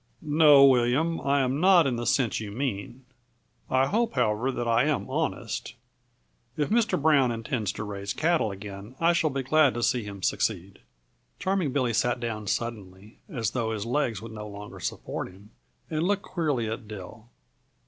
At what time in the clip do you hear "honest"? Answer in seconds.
5.07-5.75